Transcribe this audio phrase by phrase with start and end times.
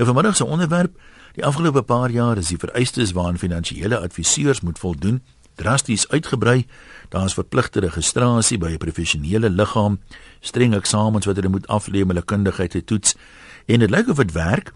[0.00, 1.00] Nou vanmiddag se onderwerp,
[1.32, 5.18] die afgelope paar jaar is die vereistes waaraan finansiële adviseurs moet voldoen
[5.54, 6.66] drasties uitgebrei.
[7.08, 10.00] Daar is verpligte registrasie by 'n professionele liggaam,
[10.40, 13.14] streng eksamens wat hulle moet aflê om hulle kundigheid te toets
[13.66, 14.72] en dit lyk of dit werk.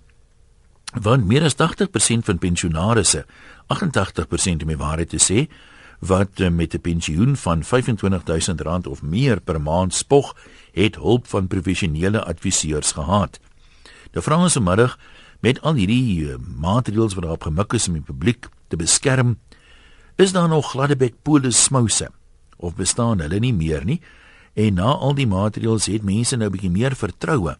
[0.92, 3.25] Want meer as 80% van pensionaarsse,
[3.66, 5.48] 88% om die waarheid te sê,
[6.00, 10.36] wat eh, met 'n pensioen van R25000 of meer per maand spog,
[10.72, 13.41] het hulp van professionele adviseurs gehad.
[14.14, 14.98] Die vraag is vanmiddag
[15.45, 19.36] met al hierdie uh, maatreëls wat daarop gemik is om die publiek te beskerm,
[20.16, 22.08] is daar nog gladdebek polis smouse
[22.57, 24.00] of bestaan hulle nie meer nie?
[24.54, 27.57] En na al die maatreëls het mense nou 'n bietjie meer vertroue.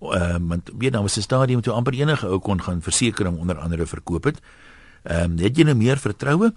[0.00, 3.38] Ehm uh, want weet nou was 'n stadium toe amper enige ou kon gaan versekerings
[3.38, 4.40] onder andere verkoop het.
[5.02, 6.54] Ehm um, het jy nou meer vertroue?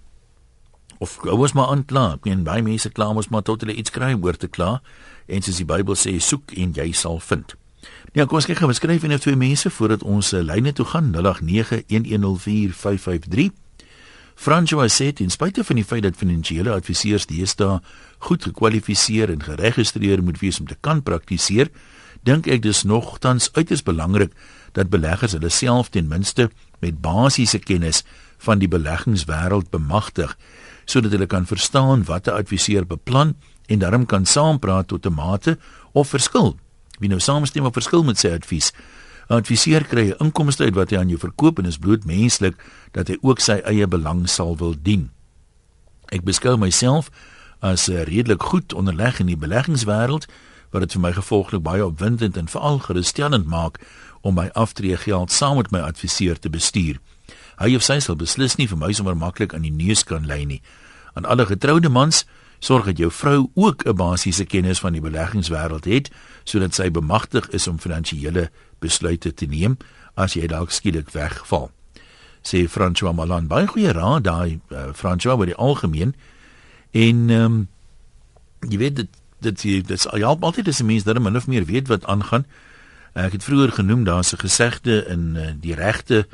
[1.04, 2.06] of gou ons maar aankla.
[2.18, 4.78] Ek meen baie mense kla ons maar tot hulle iets kry oor te kla.
[5.28, 7.56] En soos die Bybel sê, soek en jy sal vind.
[8.14, 10.86] Ja, kom ons kyk gou, ons skryf net twee mense voordat ons uh, lyne toe
[10.86, 13.50] gaan 0891104553.
[14.36, 17.80] François sê ten spyte van die feit dat finansiële adviseurs deesdae
[18.28, 21.70] goed gekwalifiseer en geregistreer moet wees om te kan praktiseer,
[22.24, 24.32] dink ek dis nogtans uiters belangrik
[24.74, 26.50] dat beleggers hulle self ten minste
[26.82, 28.04] met basiese kennis
[28.44, 30.38] van die beleggingswêreld bemagtig
[30.86, 33.36] sodat hulle kan verstaan wat 'n adviseur beplan
[33.68, 35.58] en daarom kan saampraat tot 'n mate
[35.94, 36.58] of verskil.
[37.00, 38.72] Wie nou saamstem of verskil met sy advies.
[39.30, 42.56] 'n Adviseur kry 'n inkomste uit wat hy aan jou verkoop en is bloot menslik
[42.92, 45.10] dat hy ook sy eie belang sal wil dien.
[46.12, 47.10] Ek beskou myself
[47.60, 50.28] as redelik goed onderleg in die beleggingswêreld
[50.72, 53.80] wat dit vir my gevolglik baie opwindend en veral gerusstellend maak
[54.22, 57.00] om my aftreegeld saam met my adviseur te bestuur.
[57.58, 60.44] Hy of sy sal beslis nie vir my sommer maklik aan die neus kan lê
[60.46, 60.62] nie.
[61.14, 62.26] Aan alle getroude mans,
[62.64, 66.12] sorg dat jou vrou ook 'n basiese kennis van die beleggingswêreld het
[66.44, 69.78] sodat sy bemagtig is om finansiële besluite te neem
[70.14, 71.72] as jy dalk skielik wegval.
[72.42, 76.16] Sê François Malan, baie goeie raad daai uh, François oor die algemeen.
[76.92, 77.68] En ehm um,
[78.70, 79.10] jy weet dit
[79.40, 82.46] dit jy dit ja altyd is 'n mens dat hulle of meer weet wat aangaan.
[83.14, 86.28] Uh, ek het vroeër genoem daar's 'n gesegde in uh, die regte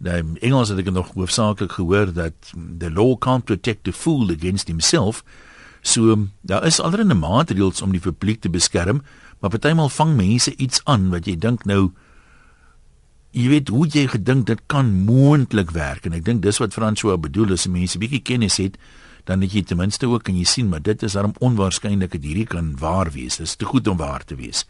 [0.00, 2.32] Nou Engels het ek nog hoofsaaklik gehoor dat
[2.78, 5.20] the law can't protect the fool against himself.
[5.82, 9.02] So daar is allerlei maatreëls om die publiek te beskerm,
[9.40, 11.92] maar partymal vang mense iets aan wat jy dink nou
[13.30, 17.18] jy weet hoe jy gedink dit kan moontlik werk en ek dink dis wat François
[17.20, 18.76] bedoel as mense bietjie kennis het
[19.28, 22.26] dan het jy ten minste ook kan jy sien maar dit is daarom onwaarskynlik dat
[22.26, 23.38] hierdie kan waar wees.
[23.38, 24.64] Dit is te goed om waar te wees.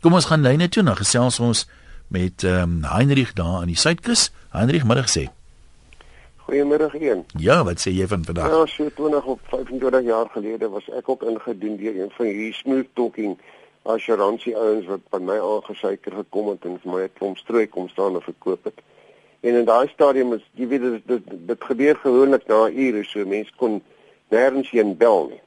[0.00, 1.66] Kom ons gaan lyne toe na gesels ons
[2.08, 4.30] met ehm um, Heinrich daar aan die suidkus.
[4.54, 5.28] Heinrich, middag sê.
[6.50, 7.24] Goeiemiddag een.
[7.38, 8.48] Ja, wat sê jy van vandag?
[8.50, 12.54] Ja, so 20 op 25 jaar gelede was ek ook ingedien deur een van hierdie
[12.58, 13.36] smooth talking
[13.82, 17.86] assuransie ouens wat by my aangesuiker gekom het en vir my 'n klomp strooi kom
[17.88, 18.82] staan en verkoop het.
[19.40, 23.24] En in daai stadium is jy weet dit dit, dit gebeur gewoonlik na ure so
[23.24, 23.80] mense kon
[24.30, 25.40] nêrens heen bel nie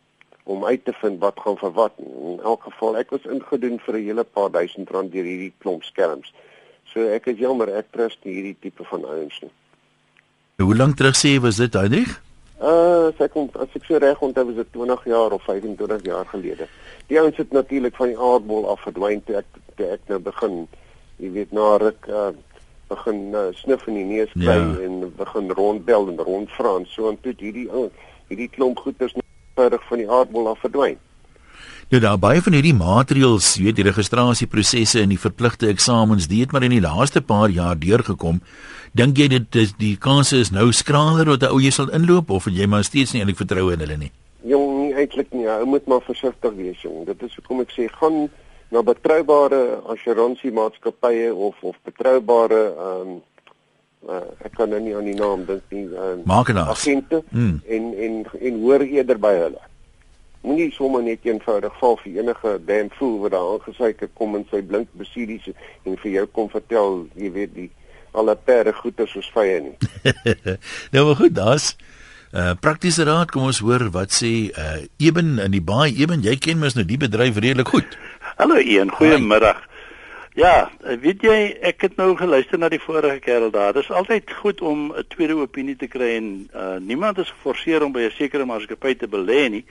[0.43, 1.93] om uit te vind wat gaan vir wat.
[1.97, 5.83] In elk geval ek was ingedoen vir 'n hele paar duisend rand deur hierdie klomp
[5.83, 6.33] skelms.
[6.85, 9.51] So ek is jammer ek trust hierdie tipe van ouens nie.
[10.57, 12.21] Hoe lank terug sê was dit, Heinrich?
[12.61, 16.27] Uh, as ek as ek so reg onthou was dit 20 jaar of 25 jaar
[16.29, 16.67] gelede.
[17.09, 20.59] Die ouens het natuurlik van die aardbol af verdwyn toe ek toe ek nou begin,
[21.17, 22.31] jy weet na ruk uh
[22.91, 24.69] begin uh, snif in die neus kry ja.
[24.85, 27.95] en begin rondbel en rondvra en so en toe hierdie ouens
[28.29, 29.25] hierdie klomp goeders net
[29.57, 30.99] verder van die aardbol af verdwyn.
[31.93, 36.53] Nou daar baie van hierdie maatreëls, weet die registrasieprosesse en die verpligte eksamens, dit het
[36.55, 38.39] maar in die laaste paar jaar deurgekom.
[38.97, 42.31] Dink jy dit is die kanse is nou skraler dat 'n ou jy sal inloop
[42.33, 44.11] of jy maar steeds nie eintlik vertrou in hulle nie?
[44.41, 45.45] Jong, eintlik nie.
[45.45, 47.05] Ou moet maar versigtig wees, jong.
[47.05, 48.29] Dit is hoekom ek sê gaan
[48.71, 53.21] na betroubare assuransiemaatskappye of of betroubare ehm um,
[54.09, 55.85] uh, ek kan nou nie aan die naam dink nie.
[55.93, 57.61] Ehm um, agente hmm.
[57.67, 59.61] en en en hoor eerder by hulle
[60.43, 64.61] moenie sommer net eenvoudig val vir enige damn fool wat daar aangesuiker kom in sy
[64.61, 65.47] blink besiedies
[65.87, 67.69] en vir jou kom vertel, jy weet die
[68.13, 69.75] alle perde goeie soos vye nie.
[70.93, 71.73] nou maar goed, daar's
[72.33, 76.35] uh praktiese raad, kom ons hoor wat sê uh Eben in die baai Eben, jy
[76.41, 77.97] ken mos nou die bedryf redelik goed.
[78.39, 79.61] Hallo Ian, goeiemiddag.
[80.33, 83.75] Ja, weet jy, ek het nou geluister na die vorige kerel daar.
[83.75, 87.85] Dit is altyd goed om 'n tweede opinie te kry en uh niemand is geforseer
[87.85, 89.65] om by 'n sekere maatskappy te belê nie.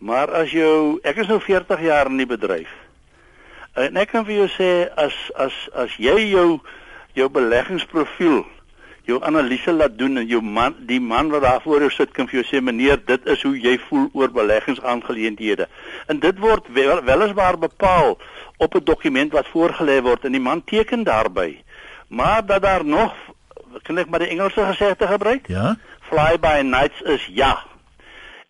[0.00, 2.70] Maar as jou ek is nou 40 jaar in die bedryf.
[3.76, 6.60] En ek kan vir jou sê as as as jy jou
[7.14, 8.44] jou beleggingsprofiel
[9.10, 12.28] jou analise laat doen en jou man die man wat daar voor jou sit kan
[12.30, 15.66] vir jou sê meneer dit is hoe jy voel oor beleggingsaangeleenthede.
[16.06, 18.18] En dit word wel, weliswaar bepaal
[18.56, 21.62] op 'n dokument wat voorgelê word en die man teken daarby.
[22.08, 23.14] Maar dat daar nog
[23.82, 25.46] kan ek maar die Engelse gesegde gebruik?
[25.46, 25.76] Ja.
[26.00, 27.69] Fly by nights is ja.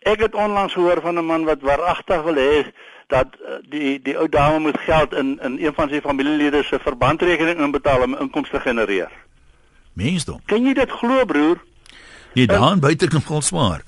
[0.01, 2.65] Ek het onlangs gehoor van 'n man wat waaragtig wil hê
[3.07, 6.79] dat uh, die die ou dame moet geld in in een van sy familielede se
[6.79, 9.11] verbandrekening inbetaal om inkomste te genereer.
[9.93, 10.41] Mensdom.
[10.45, 11.57] Kan jy dit glo broer?
[12.33, 13.83] Nee, daar buite kan vol swaar.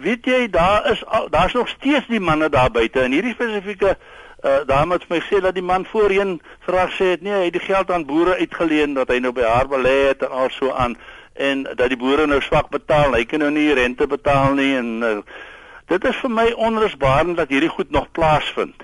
[0.00, 3.96] Weet jy daar is daar's nog steeds die manne daar buite en hierdie spesifieke
[4.44, 7.52] uh, dame het my gesê dat die man voorheen vraag sê het nee, hy het
[7.58, 10.72] die geld aan boere uitgeleen dat hy nou by haar belê het en al so
[10.72, 10.96] aan
[11.32, 14.90] en dat die boere nou swak betaal, hy kan nou nie rente betaal nie en
[15.02, 15.16] uh,
[15.86, 18.82] dit is vir my onrusbaar dat hierdie goed nog plaasvind.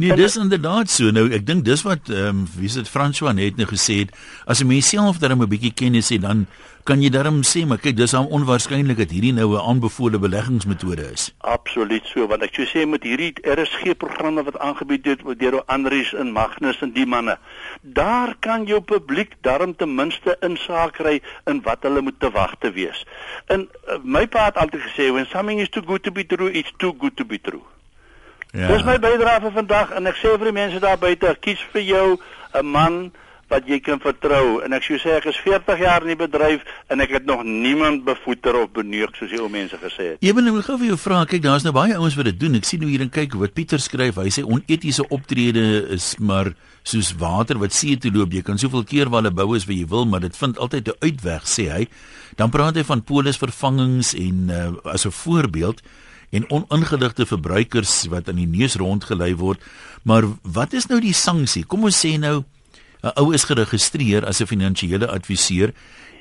[0.00, 1.10] Nee, dis inderdaad so.
[1.12, 4.14] Nou ek dink dis wat ehm um, wie se dit François net nou gesê het,
[4.48, 6.46] as 'n mens self darm 'n bietjie kennis het, dan
[6.84, 11.10] kan jy darm sê, maar kyk, dis al onwaarskynlik dat hierdie nou 'n aanbevole beleggingsmetode
[11.12, 11.34] is.
[11.38, 16.14] Absoluut so, want ek sou sê met hierdie RSG programme wat aangebied word deur Andrius
[16.14, 17.38] en Magnus en die manne,
[17.82, 22.54] daar kan jou publiek darm ten minste insaak kry in wat hulle moet te wag
[22.58, 23.04] te wees.
[23.46, 26.50] En uh, my pa het altyd gesê when something is too good to be true,
[26.52, 27.62] it's too good to be true.
[28.52, 28.66] Ja.
[28.72, 31.82] Dis my bydrae vir vandag en ek sê vir die mense daar buite, kies vir
[31.82, 32.18] jou
[32.54, 33.12] 'n man
[33.50, 36.62] wat jy kan vertrou en ek sou sê ek is 40 jaar in die bedryf
[36.92, 40.22] en ek het nog niemand bevoeter of beneuk soos die ou mense gesê het.
[40.22, 42.58] Ewen ek wil gou vir jou vra, kyk daar's nou baie ouens wat dit doen.
[42.60, 44.20] Ek sien hoe hier en kyk wat Pieter skryf.
[44.22, 45.64] Hy sê onetiese optrede
[45.96, 46.52] is maar
[46.86, 48.32] soos water wat see toe loop.
[48.32, 50.88] Jy kan soveel keer waar hulle bou is wat jy wil, maar dit vind altyd
[50.88, 51.88] 'n uitweg, sê hy.
[52.36, 55.82] Dan praat hy van polisvervangings en uh, as 'n voorbeeld
[56.30, 59.62] en oningeligte verbruikers wat aan die neus rondgelei word.
[60.02, 61.64] Maar wat is nou die sanksie?
[61.64, 62.44] Kom ons sê nou
[63.02, 65.72] 'n ou is geregistreer as 'n finansiële adviseur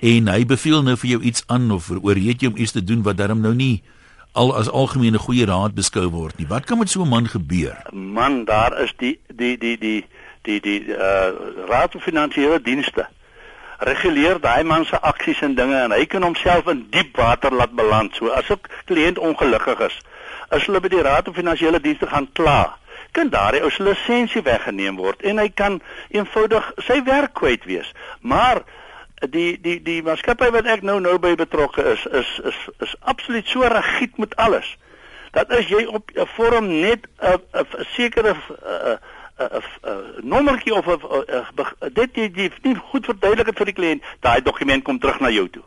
[0.02, 3.04] en hy beveel nou vir jou iets aan of oorreed jou om iets te doen
[3.04, 3.82] wat darm nou nie
[4.32, 6.48] al as algemene goeie raad beskou word nie.
[6.48, 7.78] Wat kan met so 'n man gebeur?
[7.92, 10.06] Man, daar is die die die die
[10.42, 11.32] die die uh
[11.68, 13.08] Raad vir Finansiële Dienste
[13.80, 17.76] reguleer daai man se aksies en dinge en hy kan homself in diep water laat
[17.76, 18.16] beland.
[18.16, 20.00] So as 'n kliënt ongelukkig is,
[20.50, 22.78] as hulle by die Raad van Finansiële Dienste gaan kla,
[23.12, 27.92] kan daardie ou se lisensie weggeneem word en hy kan eenvoudig sy werk kwyt wees.
[28.22, 28.64] Maar
[29.30, 33.48] die die die maatskappy wat ek nou nou by betrokke is, is is is absoluut
[33.48, 34.78] so rigied met alles.
[35.32, 37.66] Dat as jy op 'n vorm net 'n
[37.96, 38.36] sekere
[39.40, 44.42] 'n 'n nommertjie of 'n dit jy jy nie goed verduidelik vir die kliënt, daai
[44.42, 45.64] dokument kom terug na jou toe.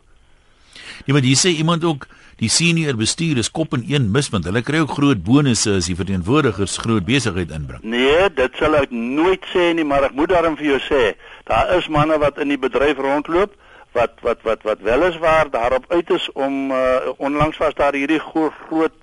[1.05, 4.45] Ja, maar jy sê iemand ook die senior bestuur is kop in een mis want
[4.45, 7.83] hulle kry ook groot bonusse as die verteenwoordigers groot besigheid inbring.
[7.83, 11.03] Nee, dit sal ek nooit sê nie, maar ek moet daarom vir jou sê,
[11.49, 13.53] daar is manne wat in die bedryf rondloop
[13.93, 17.93] wat wat wat wat wel is waar daarop uit is om uh, onlangs was daar
[17.93, 18.93] hierdie groot groot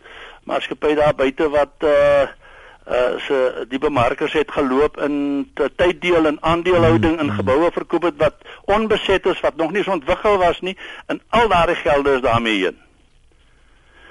[0.45, 2.27] maatskappy daar buite wat uh
[2.91, 5.15] uh se die bemarkers het geloop in
[5.55, 8.35] tyddeel en aandelehouding in mm, geboue verkoop het wat
[8.65, 10.77] onbeset is wat nog nie so ontwikkel was nie
[11.07, 12.79] en al daardie gelde is daarmee heen.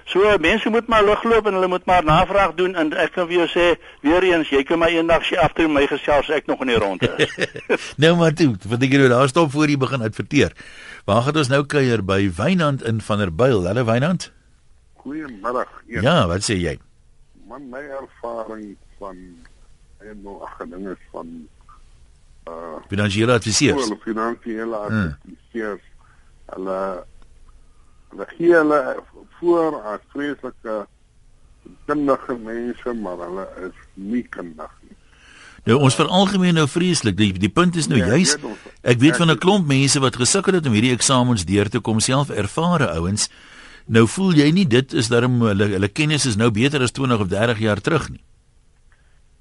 [0.09, 3.43] So mense moet maar lugloop en hulle moet maar navraag doen en ek kan vir
[3.43, 3.67] jou sê
[4.01, 6.79] weer eens jy kan my eendag sien af toe my gesels ek nog in die
[6.81, 7.35] ronde is.
[8.03, 10.55] nou maar toe, want ek gou daar stop voor jy begin adverteer.
[11.05, 13.67] Waar gaan ons nou kuier by Wynand in Vanderbijl?
[13.67, 14.31] Hallo Wynand.
[15.03, 15.67] Goeiemôre.
[15.85, 16.79] Ja, wat sê jy?
[17.49, 19.17] Man my ervaring van
[20.05, 21.31] en nou ag dinge van
[22.49, 23.87] uh finansiële adviseurs.
[23.87, 25.09] Hulle finansiële hmm.
[25.09, 25.87] adviseurs.
[26.53, 26.79] Hulle
[28.09, 28.79] hulle gee hulle
[29.39, 30.77] voor as vreeslike
[31.89, 34.95] kundige mense, maar hulle is nie kundig nie.
[35.67, 37.17] Nou ons veralgemeen nou vreeslik.
[37.17, 38.37] Die die punt is nou ja, juis
[38.81, 41.99] ek weet van 'n klomp mense wat gesukkel het om hierdie eksamens deur te kom,
[41.99, 43.29] self ervare ouens.
[43.89, 47.23] Nou voel jy nie dit is darem hulle hulle kennis is nou beter as 20
[47.25, 48.21] of 30 jaar terug nie.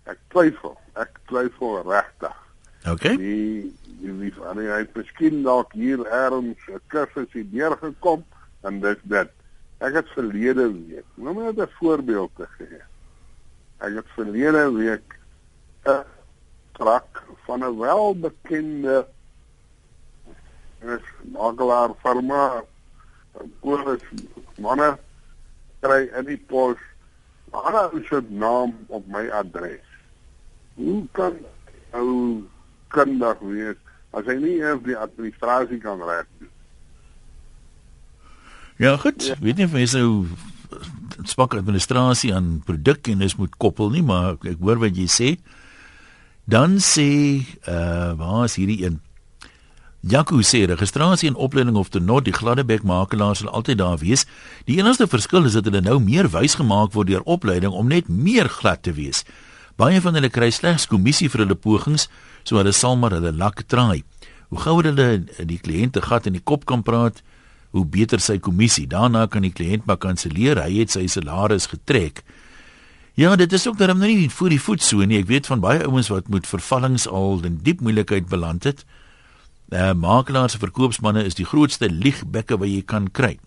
[0.08, 0.72] Ek twyfel.
[0.96, 2.38] Ek twyfel regtig.
[2.88, 3.04] OK.
[3.20, 8.24] Die die van het miskien dalk hier erns 'n kursus hier neergekom
[8.62, 9.30] en dit dit.
[9.80, 12.80] Ek het verlede week, nou net 'n voorbeeld te gee.
[13.78, 15.18] Ek het verlede week
[15.84, 16.04] 'n
[16.72, 19.06] trak van 'n welbekende
[20.80, 22.64] is makelaar firma
[23.60, 23.98] oor
[24.62, 24.92] manne
[25.84, 26.80] kry in die pos
[27.52, 29.84] manne se naam op my adres.
[30.76, 31.38] Hoe kan
[31.96, 32.44] ou
[32.94, 33.78] kundig wees
[34.16, 36.52] as hy nie eers die administrasie kan reg doen?
[38.78, 39.24] Ja, goed.
[39.26, 39.34] Ja.
[39.42, 40.26] Weet nie of hy so
[41.26, 45.30] swak administrasie aan produk en dis moet koppel nie, maar ek hoor wat jy sê.
[46.48, 47.10] Dan sê
[47.68, 49.00] uh waar is hierdie een?
[50.00, 54.26] Jaco sê registrasie en opleiding of te not die Gladdebek makelaars sal altyd daar wees.
[54.70, 58.06] Die enigste verskil is dat hulle nou meer wys gemaak word deur opleiding om net
[58.08, 59.24] meer glad te wees.
[59.76, 62.06] Baie van hulle kry slegs kommissie vir hulle pogings,
[62.46, 64.04] so hulle sal maar hulle lak traai.
[64.50, 65.08] Hoe gouer hulle
[65.50, 67.18] die kliënte gat in die kop kan praat,
[67.74, 68.86] hoe beter sy kommissie.
[68.86, 70.62] Daarna kan die kliënt maar kanselleer.
[70.62, 72.22] Hy het sy salaris getrek.
[73.18, 75.18] Ja, dit is ook daarom nou nie voor die voet so nie.
[75.18, 78.86] Ek weet van baie ouens wat met vervallings al in diep moeilikheid beland het.
[79.68, 83.38] Uh makelaars en verkoopsmanne is die grootste liegbekke wat jy kan kry.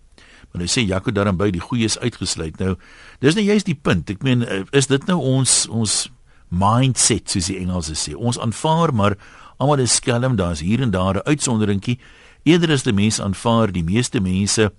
[0.51, 2.59] Maar hy sê Jaco daarom by die goeie is uitgesluit.
[2.59, 2.75] Nou,
[3.23, 4.09] dis nou juist die punt.
[4.09, 6.11] Ek meen, eh, is dit nou ons ons
[6.51, 8.15] mindset soos die Engelse sê.
[8.15, 9.15] Ons aanvaar maar
[9.57, 11.99] almal is skelm, daar's hier en daar 'n uitsonderingkie.
[12.43, 14.71] Eerder is die mense aanvaar die meeste mense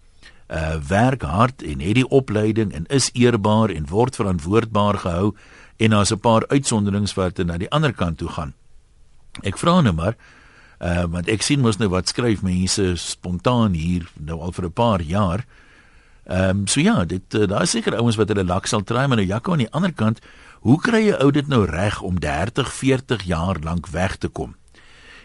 [0.51, 5.35] uh werk hard en het die opleiding en is eerbaar en word verantwoordbaar gehou
[5.79, 8.55] en daar's 'n paar uitsonderings wat na die ander kant toe gaan.
[9.43, 10.17] Ek vra nou maar
[10.83, 14.73] uh want ek sien mos nou wat skryf mense spontaan hier nou al vir 'n
[14.73, 15.45] paar jaar.
[16.27, 19.07] Ehm um, so ja, dit uh, daar is seker ouens wat hulle lak sal try
[19.07, 20.21] maar nou Jaco aan die ander kant,
[20.61, 24.55] hoe kry jy ou dit nou reg om 30, 40 jaar lank weg te kom?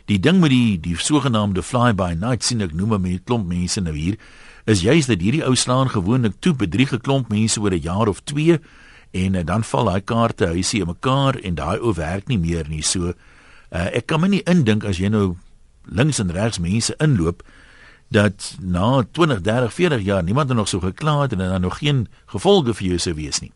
[0.06, 3.82] Die ding met die die sogenaamde fly by night sien ek noem 'n klomp mense
[3.82, 4.18] nou hier
[4.66, 8.08] is juist dat hierdie ou slaan gewoonlik toe bedrieg 'n klomp mense oor 'n jaar
[8.08, 8.60] of 2
[9.12, 12.66] en uh, dan val daai kaarte huisie in mekaar en daai ou werk nie meer
[12.70, 12.82] nie.
[12.82, 13.14] So
[13.72, 15.36] uh, ek kan my nie indink as jy nou
[15.90, 17.44] links en regs mense inloop
[18.08, 22.08] dat na 20, 30, 40 jaar niemand nog so gekla het en dan nog geen
[22.26, 23.52] gevolge vir jou sou wees nie.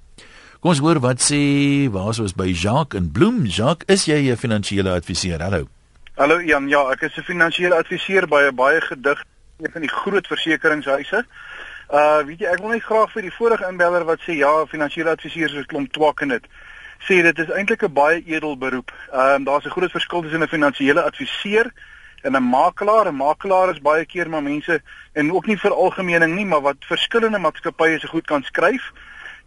[0.59, 3.45] Kom ons hoor wat sê waar ons by Jacques en Bloem.
[3.45, 5.41] Jacques, is jy 'n finansiële adviseur?
[5.41, 5.67] Hallo.
[6.15, 9.23] Hallo Jan, ja, ek is 'n finansiële adviseur by 'n baie gedig
[9.59, 11.25] een van die groot versekeringshuise.
[11.89, 15.09] Uh weet jy, ek wil net graag vir die vorige inbeller wat sê ja, finansiële
[15.09, 16.45] adviseurs is klomp twak in dit.
[17.07, 18.91] Sê dit is eintlik 'n baie edel beroep.
[19.11, 21.71] Ehm um, daar's 'n groot verskil tussen 'n finansiële adviseur
[22.22, 23.08] en 'n makelaar.
[23.08, 24.82] 'n Makelaar is baie keer maar mense
[25.13, 28.92] en ook nie vir algemeening nie, maar wat verskillende maatskappye se goed kan skryf.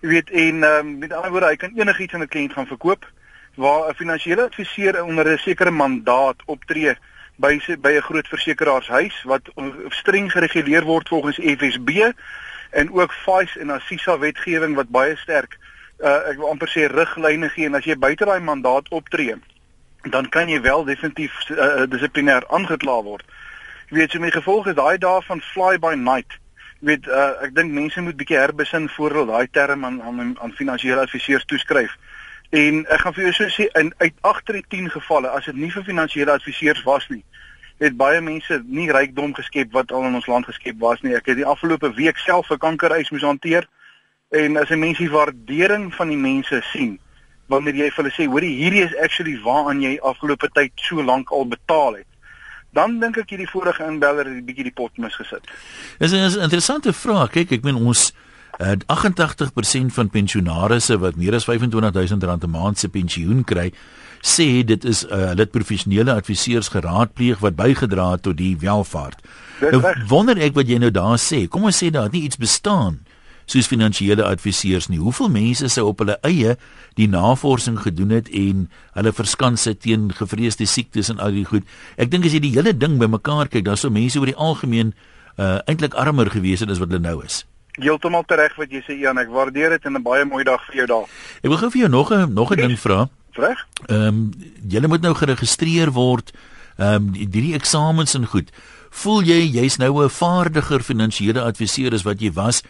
[0.01, 3.07] Jy weet en um, met ander woorde, hy kan enigiets aan 'n kliënt gaan verkoop
[3.55, 6.97] waar 'n finansiële adviseur onder 'n sekere mandaat optree
[7.37, 9.43] by by 'n groot versekeraarshuis wat
[9.89, 12.13] streng gereguleer word volgens FSB
[12.71, 15.59] en ook FIS en ASISA wetgewing wat baie sterk
[15.99, 19.35] uh, ek wil amper sê riglyne gee en as jy buite daai mandaat optree
[20.11, 23.25] dan kan jy wel definitief uh, dissiplinêr aangekla word.
[23.89, 26.39] Jy weet, so my gevolg is daai dae van fly by night.
[26.81, 30.35] Jy weet, uh, ek dink mense moet bietjie herbesin voor hulle daai term aan aan
[30.41, 31.95] aan finansiële adviseurs toeskryf.
[32.55, 35.57] En ek gaan vir jou so sê in uit 8 uit 10 gevalle as dit
[35.57, 37.25] nie vir finansiële adviseurs was nie,
[37.83, 41.17] het baie mense nie rykdom geskep wat al in ons land geskep was nie.
[41.17, 43.67] Ek het die afgelope week self 'n kankereis moes hanteer
[44.31, 46.99] en as 'n mens die waardering van die mense sien
[47.49, 51.31] wanneer jy vir hulle sê, "Hoorie, hierdie is actually waaraan jy afgelope tyd so lank
[51.33, 52.07] al betaal het."
[52.73, 55.45] Dan dink ek hierdie vorige inbeller het 'n bietjie die pot misgesit.
[55.99, 57.31] Dis 'n interessante vraag.
[57.31, 58.13] Kyk, ek meen ons
[58.59, 63.73] Uh, 88% van pensionaarsse wat meer as R25000 'n maand se pensioen kry,
[64.23, 69.19] sê dit is uh, hulle professionele adviseurs geraadpleeg wat bygedra het tot die welvaart.
[69.61, 71.49] Nou, wonder ek wat jy nou daar sê.
[71.49, 73.03] Kom ons sê daar nie iets bestaan
[73.47, 74.99] soos finansiële adviseurs nie.
[74.99, 76.57] Hoeveel mense sou op hulle eie
[76.95, 81.65] die navorsing gedoen het en hulle verskans het teen gevreesde siektes en al die goed.
[81.97, 84.95] Ek dink as jy die hele ding bymekaar kyk, dan sou mense oor die algemeen
[85.37, 87.45] uh, eintlik armer gewees het as wat hulle nou is
[87.83, 90.77] heeltemal reg wat jy sê Jan, ek waardeer dit en 'n baie mooi dag vir
[90.77, 91.07] jou daar.
[91.43, 93.09] Ek wil gou vir jou nog 'n nog 'n ding vra.
[93.33, 93.67] Reg?
[93.89, 94.33] Ehm um,
[94.69, 96.33] jy moet nou geregistreer word.
[96.79, 98.51] Ehm um, hierdie eksamens en goed.
[98.91, 102.63] Voel jy jy's nou 'n vaardiger finansiële adviseur as wat jy was?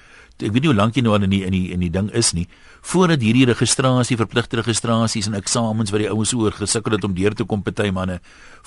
[0.43, 2.09] Ek weet nie hoe lank jy nou al in die in die in die ding
[2.11, 2.49] is nie.
[2.83, 7.37] Voordat hierdie registrasie, verpligte registrasies en eksamens wat die ouens oor gesukkel het om deur
[7.39, 8.19] te kom party manne,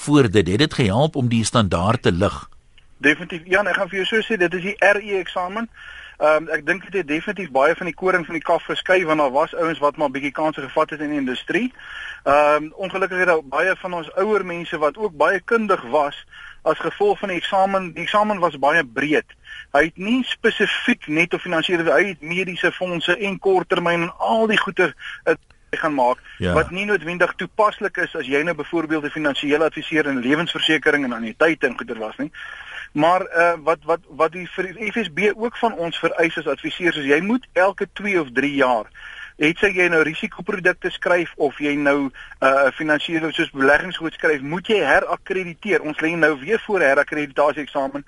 [0.05, 2.38] voor dit het dit gehelp om die standaard te lig.
[3.03, 3.43] Definitief.
[3.45, 5.67] Jan, ek gaan vir jou so sê, dit is die RE eksamen.
[6.17, 9.03] Ehm um, ek dink dit het definitief baie van die koring van die kaf geskei
[9.05, 11.67] want daar was ouens wat maar bietjie kanse gevat het in die industrie.
[12.24, 16.24] Ehm um, ongelukkig het daar baie van ons ouer mense wat ook baie kundig was
[16.67, 17.91] as gevolg van die eksamen.
[17.95, 19.36] Die eksamen was baie breed.
[19.75, 24.47] Hy het nie spesifiek net op finansiële hy het mediese fondse en korttermyn en al
[24.51, 24.93] die goeder
[25.27, 25.39] het
[25.75, 26.53] gaan maak ja.
[26.53, 31.13] wat nie noodwendig toepaslik is as jy nou byvoorbeeld 'n finansiële adviseur in lewensversekering en
[31.13, 32.31] annuïteite en goeder was nie.
[32.91, 34.47] Maar uh, wat wat wat die
[34.91, 38.86] FSB ook van ons vereis as adviseurs is jy moet elke 2 of 3 jaar
[39.38, 44.41] het sy jy nou risikoprodukte skryf of jy nou 'n uh, finansiële soos beleggingsgoed skryf,
[44.41, 45.82] moet jy herakkrediteer.
[45.82, 48.06] Ons lê nou weer voor herakkreditasie eksamen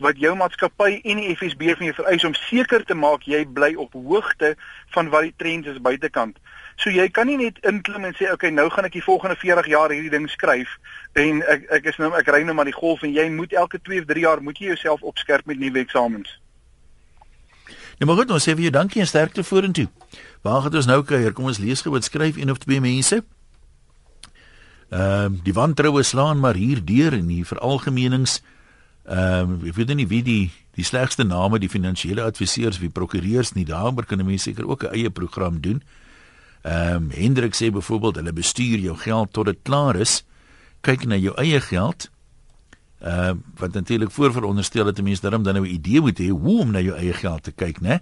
[0.00, 3.74] wat jou maatskappy en die FSB van jou vereis om seker te maak jy bly
[3.76, 4.54] op hoogte
[4.94, 6.38] van wat die trends is buitekant.
[6.80, 9.66] So jy kan nie net inklim en sê okay, nou gaan ek die volgende 40
[9.68, 10.78] jaar hierdie ding skryf
[11.20, 13.82] en ek ek is nou ek ry nou maar die golf en jy moet elke
[13.84, 16.38] 2 of 3 jaar moet jy jouself opskerp met nuwe eksamens.
[18.00, 19.84] Ja, maar goed, ons sê vir jou dankie en sterkte vorentoe.
[20.40, 21.34] Waar gaan ons nou kuier?
[21.36, 23.18] Kom ons lees gou wat skryf een of twee mense.
[24.88, 28.38] Ehm uh, die wantroue slaan maar hier deur in die veralgemenings.
[29.04, 30.46] Ehm uh, ek weet nie wie die
[30.80, 34.94] die slegste name die finansiële adviseurs wie prokureurs nie daaroor kan mense seker ook 'n
[34.96, 35.82] eie program doen.
[36.62, 40.24] Ehm um, Hendrik sê byvoorbeeld hulle bestuur jou geld tot dit klaar is.
[40.80, 42.08] Kyk na jou eie geld.
[43.00, 46.60] Uh, wat natuurlik voorveronderstel dat 'n mens daarom dan nou 'n idee moet hê hoe
[46.60, 48.00] om na jou eie geld te kyk, né?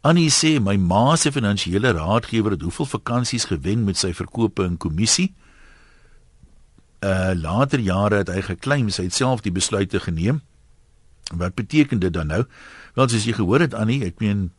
[0.00, 4.76] Annie sê my ma se finansiële raadgewer het hoeveel vakansies gewen met sy verkope en
[4.76, 5.34] kommissie.
[7.00, 10.40] Uh later jare het hy geklaim sy het self die besluite geneem.
[11.30, 12.44] Wat beteken dit dan nou?
[12.94, 14.50] Wel soos jy gehoor het Annie, ek meen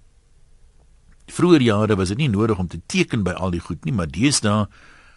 [1.28, 4.08] vroeër jare was dit nie nodig om te teken by al die goed nie, maar
[4.08, 4.68] deesdae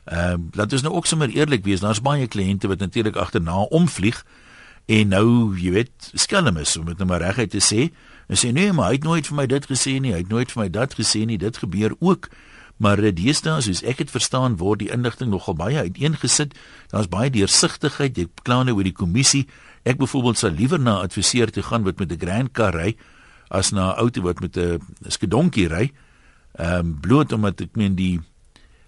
[0.06, 3.66] Ehm uh, laat ons nou ook sommer eerlik wees, daar's baie kliënte wat natuurlik agterna
[3.74, 4.24] omvlieg
[4.86, 7.88] en nou, jy weet, skelm is om dit nou maar reguit te sê.
[8.30, 10.52] En sê nee, maar hy het nooit vir my dit gesê nie, hy het nooit
[10.52, 11.38] vir my dat gesê nie.
[11.42, 12.28] Dit gebeur ook.
[12.82, 16.54] Maar eh, deesdae, soos ek dit verstaan, word die inligting nogal baie uiteengesit.
[16.92, 18.18] Daar's baie deursigtigheid.
[18.18, 19.46] Jy kla nou oor die kommissie.
[19.86, 22.96] Ek byvoorbeeld sal liewer na 'n adviseur toe gaan wat met 'n grand car ry
[23.50, 25.92] as na 'n outo wat met 'n skedonkie ry.
[26.58, 28.20] Ehm um, bloot omdat ek meen die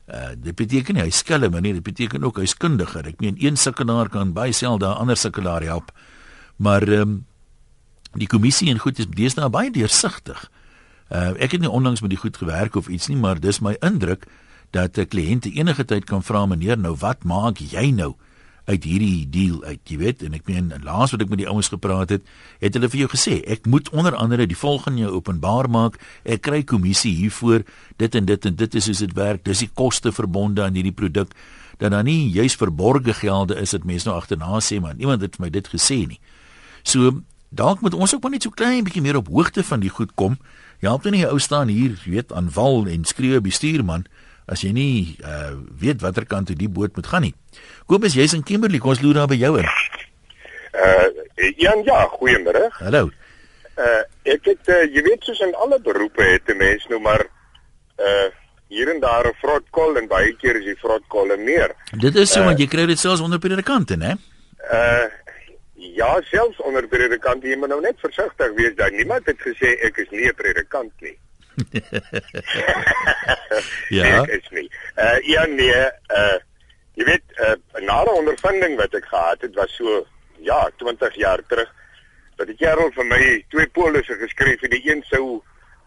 [0.08, 3.04] Uh, dit beteken nie hy skelm nie, dit beteken ook hy's kundiger.
[3.06, 5.92] Ek meen een sukkelaar kan baie selde 'n ander sukkelaar help.
[6.56, 7.26] Maar ehm um,
[8.16, 10.50] die kommissie en goed is deesdae baie deursigtig.
[11.12, 13.76] Uh, ek het nie onlangs met die goed gewerk of iets nie, maar dis my
[13.80, 14.24] indruk
[14.70, 18.16] dat 'n kliënt enige tyd kan vra meneer, nou wat maak jy nou?
[18.68, 21.70] Uit hierdie deal uit, jy weet, en ek meen laas wat ek met die ouens
[21.72, 22.26] gepraat het,
[22.60, 25.96] het hulle vir jou gesê, ek moet onder andere die volgende jou openbaar maak,
[26.28, 27.64] ek kry kommissie hiervoor,
[27.96, 30.92] dit en dit en dit is hoe dit werk, dis die koste verbonde aan hierdie
[30.92, 31.32] produk,
[31.78, 35.38] dat dan nie juis verborgde gelde is dat mense nou agterna sê man, iemand het
[35.38, 36.20] vir my dit gesê nie.
[36.82, 39.92] So dalk moet ons ook maar net so klein bietjie meer op hoogte van die
[39.92, 40.36] goed kom.
[40.82, 44.06] Help nie 'n ou staan hier, jy weet, aan wal en skree bestuurman
[44.48, 47.34] as jy nie uh, weet watter kant toe die boot moet gaan nie.
[47.86, 49.68] Kobus, jy's in Kimberley, kom ons loer daar by jou in.
[50.72, 51.06] Uh
[51.58, 52.66] Jan, ja, goeiemôre.
[52.80, 53.10] Hallo.
[53.78, 57.24] Uh ek het uh, jy weet soos in alle beroepe het 'n mens nou maar
[57.98, 58.28] uh
[58.68, 61.74] hier en daar 'n vrotkol en baie keer is die vrotkol meer.
[61.92, 64.16] Dit is so uh, want jy kry dit selfs onder predikante, né?
[64.72, 65.06] Uh
[65.74, 69.96] ja, selfs onder predikante, jy moet nou net versigtig wees dat niemand het gesê ek
[69.96, 71.16] is nie 'n predikant nie.
[73.96, 74.02] ja.
[74.02, 74.68] Nee, ek is nie.
[74.96, 75.82] Uh ja nee,
[76.18, 76.38] uh
[76.98, 80.06] Jy weet, uh, 'n nare ondervinding wat ek gehad het was so
[80.42, 81.70] ja, 20 jaar terug
[82.36, 85.38] dat die kerel vir my twee polisse geskryf het, die een sou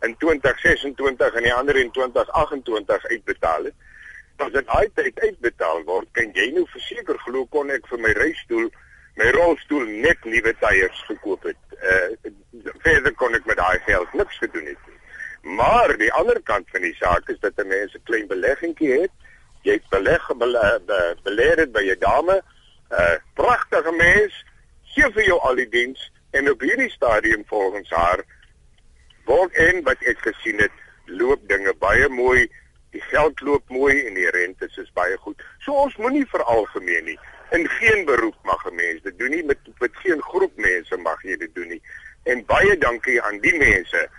[0.07, 3.75] in 2026 en die ander in 2028 uitbetaal het.
[4.38, 8.71] As dit altyd uitbetaal word, kan jy nou verseker glo kon ek vir my reistool,
[9.19, 11.62] my rolstoel net nuwe tyres gekoop het.
[11.84, 12.07] Uh
[12.88, 14.90] verder kon ek met daai geld niks gedoen het.
[15.41, 19.12] Maar die ander kant van die saak is dat 'n mens 'n klein beleggingkie het.
[19.62, 20.27] Jy het beleg
[21.23, 22.41] belê dit by jou dame.
[22.89, 24.45] 'n uh, pragtige mens
[24.84, 28.23] gee vir jou al die diens en op hierdie stadium volgens haar
[29.25, 30.71] word en wat ek gesien het
[31.06, 32.49] loop dinge baie mooi.
[32.91, 35.43] Die geld loop mooi en die rentes is baie goed.
[35.60, 37.19] So ons moenie veralgemeen nie.
[37.56, 39.43] In geen beroep mag 'n mens dit doen nie.
[39.43, 41.82] Met met geen groep mense mag jy dit doen nie.
[42.23, 44.10] En baie dankie aan die mense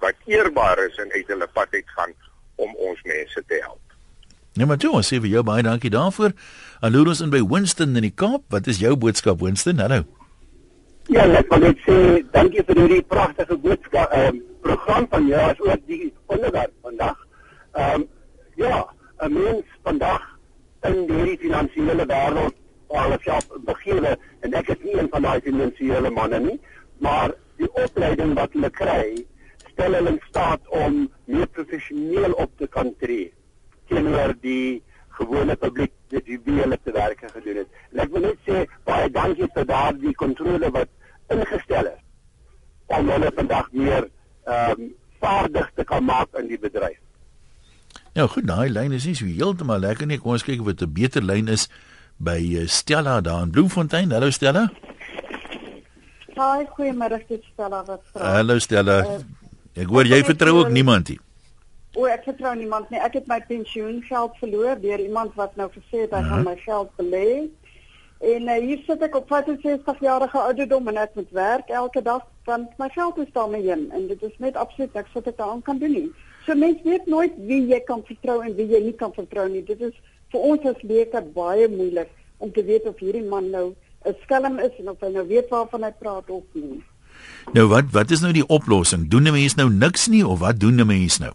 [0.00, 2.14] wat eerbaar is en uit hulle pad uit gaan
[2.56, 3.86] om ons mense te help
[4.56, 6.32] Nee, maar toe, ons sê vir jou baie dankie daarvoor.
[6.80, 8.46] Hallo ons in by Winston in die Kaap.
[8.54, 9.82] Wat is jou boodskap Winston?
[9.84, 10.06] Hallo.
[11.12, 11.96] Ja, ek wil net sê
[12.32, 17.20] dankie vir hierdie pragtige boodskap ehm um, program van jou as ook die onderwerp vandag.
[17.76, 18.08] Ehm um,
[18.56, 18.80] ja,
[19.20, 20.24] 'n mens vandag
[20.88, 22.56] in hierdie finansiële wêreld
[22.88, 26.58] waar hulle self begewe en ek is nie een van daai finansiële manne nie,
[26.98, 29.26] maar die opleiding wat hulle kry,
[29.76, 33.28] stel hulle in staat om meer professioneel op te kan tree
[33.90, 34.82] teenoor die
[35.18, 37.80] gewone publiek wat hele te werk gedoen het.
[37.92, 40.88] En ek wil net sê baie dankie vir daardie kontrole wat
[41.34, 42.02] ingestel is
[42.96, 44.08] om hulle vandag meer
[44.46, 46.98] ehm um, vaardig te kan maak in die bedryf.
[48.14, 50.18] Ja, goed, daai lyn is nie so heeltemal lekker nie.
[50.20, 51.68] Kom ons kyk of dit 'n beter lyn is
[52.16, 54.12] by eh, Stella daar in Bloemfontein.
[54.12, 54.68] Hallo Stella.
[56.36, 58.36] Hi, goeiemôre, dit is Stella wat vra.
[58.36, 58.98] Hallo Stella.
[59.00, 59.45] Uh,
[59.76, 61.20] ek hoor jy vertrou ook niemand nie.
[61.96, 63.00] O, ek vertrou niemand nie.
[63.00, 66.50] Ek het my pensioengeld verloor deur iemand wat nou gesê het hy gaan mhm.
[66.50, 67.28] my geld belê.
[68.24, 72.24] En uh, hier sit ek op 65 jarige ouderdom en ek moet werk elke dag
[72.48, 75.64] want my geld is daarmee heen en dit is net absoluut niks wat ek daaraan
[75.66, 76.10] kan doen nie.
[76.46, 79.64] So mense weet nooit wie jy kan vertrou en wie jy nie kan vertrou nie.
[79.66, 79.96] Dit is
[80.32, 83.74] vir ons as leke baie moeilik om te weet of hierdie man nou
[84.06, 86.84] 'n skelm is en of hy nou weet waarvan hy praat of nie.
[87.52, 89.08] Nou wat wat is nou die oplossing?
[89.08, 91.32] Doen 'n mens nou niks nie of wat doen 'n mens nou?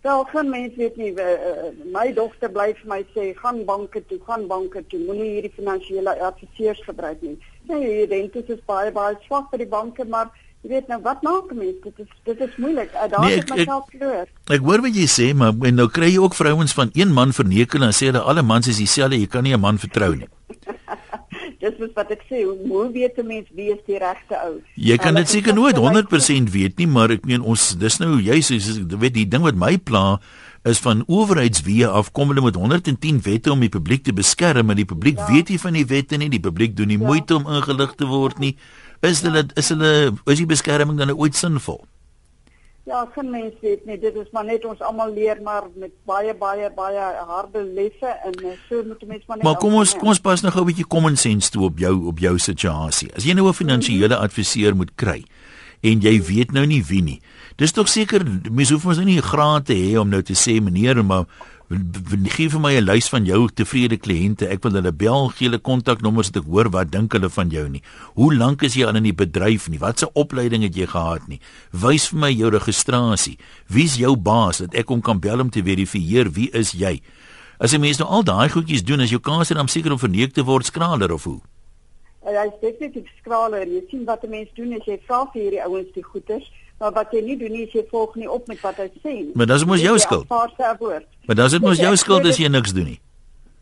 [0.00, 1.12] Wel, geen mens weet nie.
[1.12, 5.00] Uh, my dogter bly vir my sê, "Gaan banke toe, gaan banke toe.
[5.06, 9.58] Moenie hierdie finansiële adviseurs gebruik nie." Nee, jy dink dit is baie baie swak vir
[9.58, 10.30] die banke, maar
[10.62, 11.80] jy weet nou wat maak mense?
[11.82, 12.90] Dit is dit is moeilik.
[12.94, 14.26] Uh, daar nee, het myself verloor.
[14.46, 17.82] Ek hoor wat jy sê, maar nou kry jy ook vrouens van een man vernekel
[17.82, 20.28] en sê hulle alle mans is dieselfde, jy kan nie 'n man vertrou nie.
[21.60, 24.60] dis wat ek sê, hoe weet 'n mens wie is die regte ou?
[24.74, 28.40] Jy kan dit seker nooit 100% weet nie, maar ek meen ons dis nou jy
[28.40, 28.56] sê
[28.98, 30.20] weet die ding wat my pla
[30.64, 34.76] is van owerheidsweë af kom hulle met 110 wette om die publiek te beskerm, maar
[34.76, 35.28] die publiek ja.
[35.32, 37.06] weet nie van die wette nie, die publiek doen nie ja.
[37.06, 38.56] moeite om ingelig te word nie.
[39.00, 41.80] Is hulle is hulle is die beskerming dan ooit sinvol?
[41.84, 41.99] Ja,
[43.14, 43.98] geen mens weet nie.
[43.98, 48.34] Dit is maar net ons almal leer maar met baie baie baie harde lesse en
[48.44, 50.70] eh, so moet mense maar net Maar kom ons kom ons pas nou gou 'n
[50.72, 53.10] bietjie common sense toe op jou op jou situasie.
[53.16, 55.24] As jy nou 'n finansiële adviseur moet kry
[55.80, 57.20] en jy weet nou nie wie nie.
[57.56, 60.34] Dis tog seker mense hoef mos nou nie 'n graad te hê om nou te
[60.34, 61.26] sê meneer maar
[61.70, 64.48] gee vir my 'n lys van jou tevrede kliënte.
[64.50, 67.68] Ek wil hulle bel, gee hulle kontaknommers sodat ek hoor wat dink hulle van jou
[67.68, 67.82] nie.
[68.14, 69.78] Hoe lank is jy al in die bedryf nie?
[69.78, 71.40] Watse opleiding het jy gehad nie?
[71.70, 73.38] Wys vir my jou registrasie.
[73.68, 77.00] Wie's jou baas dat ek hom kan bel om te verifieer wie is jy?
[77.60, 80.32] As jy mens nou al daai goedjies doen, as jou kans dan seker om verneek
[80.32, 81.40] te word skraler of hoe?
[82.24, 83.64] Ja, ek sê dit is skraler.
[83.66, 86.94] Jy sien wat 'n mens doen as jy vra vir hierdie ouens die goeders Maar
[86.96, 89.32] wat jy nie doen nie, jy volg nie op met wat hy sê nie.
[89.36, 90.30] Maar dis mos jou skuld.
[91.30, 92.96] Maar dis dit mos jou skuld as jy niks doen nie.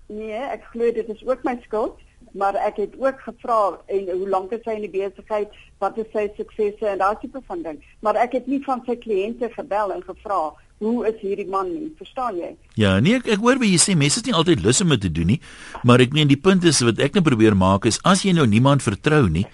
[0.09, 1.99] Nee, ek glo dit is ook my skuld,
[2.33, 3.59] maar ek het ook gevra
[3.93, 5.53] en hoe lank is hy in die besigheid,
[5.85, 7.83] wat is sy suksesse en daai tipe van ding.
[8.01, 10.39] Maar ek het nie van sy kliënte gebel en gevra
[10.81, 12.55] hoe is hierdie man nie, verstaan jy?
[12.81, 15.05] Ja, nee, ek, ek hoor baie jy sê mense is nie altyd lus om dit
[15.05, 15.41] te doen nie,
[15.85, 18.47] maar ek meen die punt is wat ek nou probeer maak is as jy nou
[18.49, 19.45] niemand vertrou nie,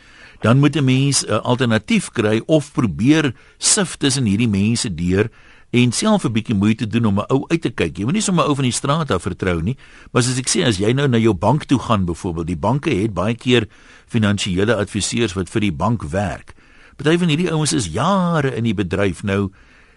[0.46, 5.32] dan moet 'n mens 'n alternatief kry of probeer sif tussen hierdie mense deur
[5.74, 7.98] en self 'n bietjie moeite doen om 'n ou uit te kyk.
[7.98, 9.76] Jy moet nie sommer ou van die straat af vertrou nie.
[10.12, 12.90] Maar as ek sê as jy nou na jou bank toe gaan byvoorbeeld, die banke
[12.90, 13.66] het baie keer
[14.06, 16.54] finansiële adviseurs wat vir die bank werk.
[16.96, 19.50] Party van hierdie ouens is jare in die bedryf nou.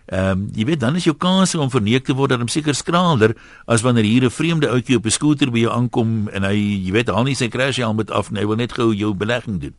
[0.08, 3.36] Ehm um, jy weet dan is jou kans om verneek te word dan seker skraalder
[3.66, 6.92] as wanneer hier 'n vreemde ouetjie op 'n skooter by jou aankom en hy jy
[6.92, 9.60] weet al nie sy crash helm met af nie, hy wil net gou jou belegging
[9.60, 9.76] doen.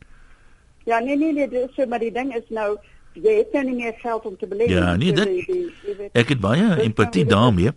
[0.85, 2.77] Ja, nee nee nee, dis so, maar die ding is nou
[3.23, 4.69] jy het nou nie meer geld om te belê.
[4.71, 7.73] Ja, nee, dit Ek het baie empatie nou daarmee.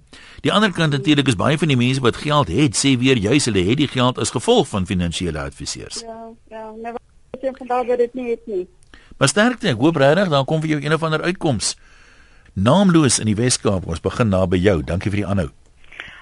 [0.46, 3.46] Die ander kant natuurlik is baie van die mense wat geld het, sê weer juis
[3.50, 6.02] hulle het die geld as gevolg van finansiële adviseurs.
[6.06, 6.94] Ja, ja, nee,
[7.38, 8.68] ek sê vandag dat dit nie het nie.
[9.18, 11.76] Maar sterkte, ek hoop regtig dan kom vir jou een of ander uitkoms.
[12.54, 14.82] Naamloos in die Weskaap, ons begin na by jou.
[14.84, 15.52] Dankie vir die aanhou.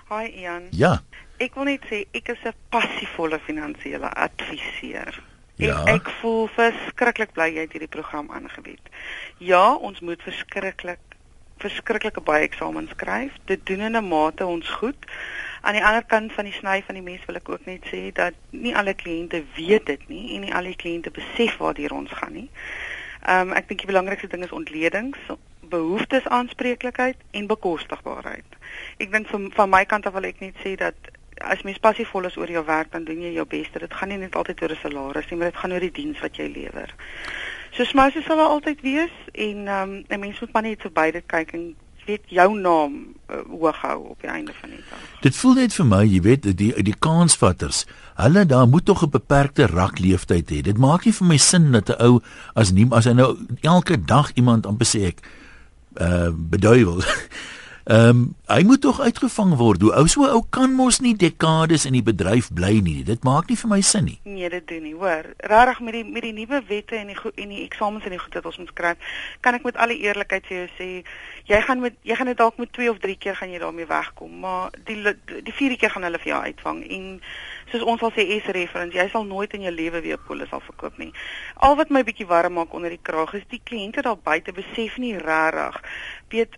[0.10, 0.68] Hi Ian.
[0.76, 1.00] Ja.
[1.40, 5.29] Ek wil net sê ek is 'n passievolle finansiële adviseur.
[5.60, 5.82] Ja.
[5.84, 8.92] Ek, ek voel verskriklik bly jy het hierdie program aangebied.
[9.44, 11.02] Ja, ons moet verskriklik
[11.60, 13.36] verskriklike baie eksamens skryf.
[13.52, 15.06] Dit doen in 'n mate ons goed.
[15.62, 18.12] Aan die ander kant van die sny van die mes wil ek ook net sê
[18.14, 22.34] dat nie alle kliënte weet dit nie en nie alle kliënte besef waartoe ons gaan
[22.34, 22.50] nie.
[23.28, 25.18] Ehm um, ek dink die belangrikste ding is ontledings,
[25.62, 28.48] behoeftes aanspreeklikheid en bekostigbaarheid.
[28.98, 30.96] Ek dink van van my kant af wil ek net sê dat
[31.40, 33.68] as mens passievol is oor jou werk, dan doen jy jou bes.
[33.72, 36.20] Dit gaan nie net altyd oor 'n salaris nie, maar dit gaan oor die diens
[36.20, 36.96] wat jy lewer.
[37.72, 41.26] So smouse sal altyd wees en ehm um, 'n mens moet maar net verby dit
[41.26, 41.76] kyk en
[42.06, 42.94] weet jou naam
[43.30, 45.02] uh, hoog hou op die einde van die dag.
[45.22, 47.84] Dit voel net vir my, jy weet, die die kansvatters,
[48.20, 50.62] hulle daar moet tog 'n beperkte rakleeftyd hê.
[50.62, 52.22] Dit maak nie vir my sin dat 'n ou
[52.56, 55.22] as nie as hy nou elke dag iemand amper sê ek
[56.00, 57.02] uh beduiwel
[57.90, 59.82] Ehm um, hy moet tog uitgevang word.
[59.82, 63.00] Hoe ou so ou kan mos nie dekades in die bedryf bly nie.
[63.06, 64.20] Dit maak nie vir my sin nie.
[64.30, 65.26] Nee, dit doen nie, hoor.
[65.50, 68.38] Regtig met die met die nuwe wette en die en die eksamens en die goed
[68.38, 70.90] wat ons moet skryf, kan ek met alle eerlikheid vir jou sê,
[71.50, 73.90] jy gaan met jy gaan dit dalk met 2 of 3 keer gaan jy daarmee
[73.90, 77.10] wegkom, maar die die vierde keer gaan hulle vir jou uitvang en
[77.72, 80.62] soos ons al sê S reference, jy sal nooit in jou lewe weer polis al
[80.62, 81.10] verkoop nie.
[81.66, 85.02] Al wat my bietjie warm maak onder die kraag is die kliënte daar buite besef
[85.02, 85.82] nie regtig
[86.30, 86.56] weet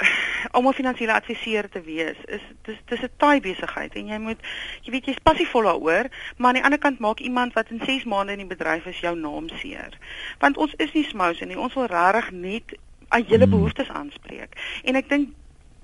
[0.56, 4.40] om 'n finansiële adviseur te wees is dis dis 'n taai besigheid en jy moet
[4.82, 8.04] jy weet jy's passievol daaroor maar aan die ander kant maak iemand wat in 6
[8.04, 9.98] maande in die bedryf is jou naam seer
[10.38, 12.78] want ons is nie smous nie ons wil regtig net
[13.08, 13.50] aan julle hmm.
[13.50, 15.28] behoeftes aanspreek en ek dink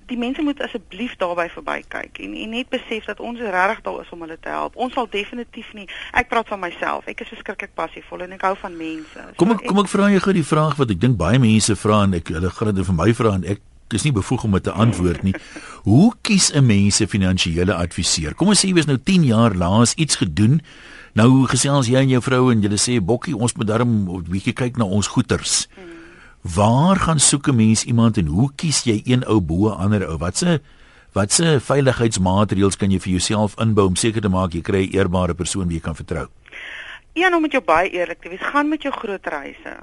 [0.06, 4.00] die mense moet asseblief daarby verby kyk en en net besef dat ons regtig daar
[4.02, 4.76] is om hulle te help.
[4.76, 7.06] Ons sal definitief nie ek praat van myself.
[7.10, 9.24] Ek is verskriklik passievol en ek hou van mense.
[9.40, 12.04] Kom ek kom ek vra jou gou die vraag wat ek dink baie mense vra
[12.06, 13.64] en ek hulle gaan dit vir my vra en ek
[13.94, 15.34] is nie bevoeg om dit te antwoord nie.
[15.90, 18.34] Hoe kies 'n mens 'n finansiële adviseur?
[18.34, 20.60] Kom ons sê jy was nou 10 jaar laas iets gedoen.
[21.14, 24.52] Nou gesels jy en jou vrou en julle sê bokkie ons moet darm 'n bietjie
[24.52, 25.68] kyk na ons goederes.
[25.74, 25.95] Hmm.
[26.54, 30.08] Waar gaan soek 'n mens iemand en hoe kies jy een ou bo 'n ander
[30.08, 30.18] ou?
[30.18, 30.60] Watse
[31.12, 35.34] watse veiligheidsmaatreëls kan jy vir jouself inbou om seker te maak jy kry 'n eerbare
[35.34, 36.26] persoon wie jy kan vertrou?
[37.12, 39.76] Een om met jou baie eerlik te wees, gaan met jou groot reise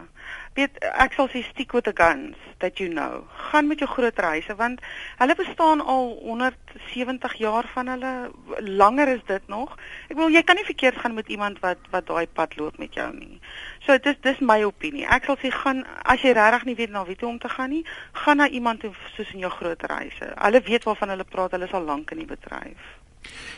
[0.58, 3.24] weet ek sal sê stick with the guns that you know.
[3.50, 4.82] Gaan met jou groot reise want
[5.18, 8.13] hulle bestaan al 170 jaar van hulle
[8.60, 9.76] langer is dit nog.
[10.10, 12.94] Ek bedoel jy kan nie verkeerd gaan met iemand wat wat daai pad loop met
[12.94, 13.42] jou nie.
[13.86, 15.08] So dis dis my opinie.
[15.08, 17.74] Ek sal sê gaan as jy regtig nie weet na wie toe om te gaan
[17.74, 17.86] nie,
[18.24, 18.86] gaan na iemand
[19.16, 20.34] soos in jou groot reise.
[20.38, 22.94] Hulle weet waarvan hulle praat, hulle is al lank in die bedryf.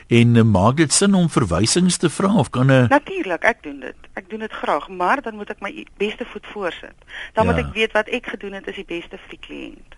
[0.08, 2.90] En uh, maak dit sin om verwysings te vra of kan 'n uh...
[2.90, 3.96] Natuurlik, ek doen dit.
[4.14, 6.98] Ek doen dit graag, maar dan moet ek my beste voet voorsit.
[7.34, 7.52] Dan ja.
[7.52, 9.96] moet ek weet wat ek gedoen het is die beste vir die kliënt.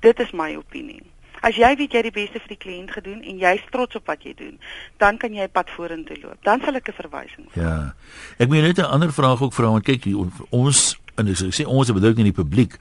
[0.00, 1.02] Dit is my opinie.
[1.42, 4.22] As jy weet jy die beste vir die kliënt gedoen en jy's trots op wat
[4.22, 4.58] jy doen,
[5.02, 6.38] dan kan jy pad vorentoe loop.
[6.42, 7.62] Dan sal ek 'n verwysing vra.
[7.62, 7.94] Ja.
[8.38, 10.06] Ek moet net 'n ander vraag ook vra want kyk
[10.50, 12.78] ons en ek sê ons bedoel nie die publiek.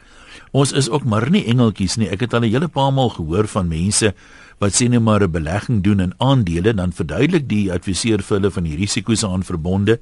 [0.51, 2.09] Ons is ook maar nie engeltjies nie.
[2.09, 4.13] Ek het al 'n hele paar maal gehoor van mense
[4.59, 8.51] wat sê net maar 'n belegging doen in aandele, dan verduidelik die adviseur vir hulle
[8.51, 9.99] van die risiko's aan verbonde.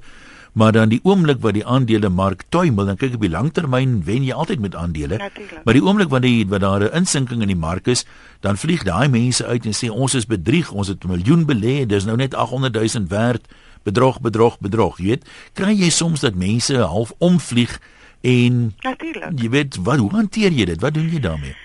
[0.52, 4.34] Maar dan die oomblik wat die aandelemark tuimel, dan kyk op die langtermyn wen jy
[4.34, 5.16] altyd met aandele.
[5.16, 5.64] Natuurlijk.
[5.64, 8.04] Maar die oomblik wat die wat daar 'n insinking in die mark is,
[8.40, 11.86] dan vlieg daai mense uit en sê ons is bedrieg, ons het 'n miljoen belê,
[11.86, 13.48] dis nou net 800 000 werd.
[13.82, 15.24] Bedrog, bedrog, bedrog, jy weet.
[15.52, 17.80] Kry jy soms dat mense half omvlieg
[18.20, 19.40] en Natuurlik.
[19.40, 20.80] Jy weet, wat hoe hanteer jy dit?
[20.80, 21.56] Wat doen jy daarmee?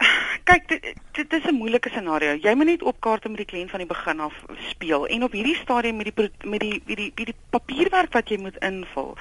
[0.50, 2.34] kyk dit, dit is 'n moeilike scenario.
[2.34, 4.34] Jy moet net opkaarte met die kliënt van die begin af
[4.70, 8.38] speel en op hierdie stadium met die met die met die, die papierwerk wat jy
[8.38, 9.16] moet invul